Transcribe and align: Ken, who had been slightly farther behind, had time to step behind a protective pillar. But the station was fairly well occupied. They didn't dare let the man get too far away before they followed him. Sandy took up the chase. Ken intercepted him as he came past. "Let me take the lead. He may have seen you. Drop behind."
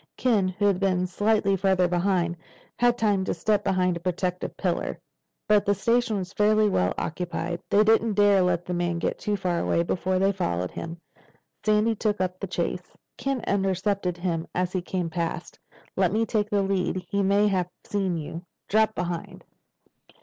Ken, 0.17 0.47
who 0.47 0.65
had 0.65 0.79
been 0.79 1.05
slightly 1.05 1.55
farther 1.55 1.87
behind, 1.87 2.35
had 2.79 2.97
time 2.97 3.23
to 3.25 3.35
step 3.35 3.63
behind 3.63 3.95
a 3.95 3.99
protective 3.99 4.57
pillar. 4.57 4.99
But 5.47 5.63
the 5.63 5.75
station 5.75 6.17
was 6.17 6.33
fairly 6.33 6.67
well 6.67 6.95
occupied. 6.97 7.61
They 7.69 7.83
didn't 7.83 8.13
dare 8.15 8.41
let 8.41 8.65
the 8.65 8.73
man 8.73 8.97
get 8.97 9.19
too 9.19 9.35
far 9.37 9.59
away 9.59 9.83
before 9.83 10.17
they 10.17 10.31
followed 10.31 10.71
him. 10.71 10.99
Sandy 11.63 11.93
took 11.93 12.19
up 12.19 12.39
the 12.39 12.47
chase. 12.47 12.91
Ken 13.15 13.41
intercepted 13.41 14.17
him 14.17 14.47
as 14.55 14.73
he 14.73 14.81
came 14.81 15.11
past. 15.11 15.59
"Let 15.95 16.11
me 16.11 16.25
take 16.25 16.49
the 16.49 16.63
lead. 16.63 17.05
He 17.07 17.21
may 17.21 17.47
have 17.49 17.69
seen 17.85 18.17
you. 18.17 18.41
Drop 18.67 18.95
behind." 18.95 19.43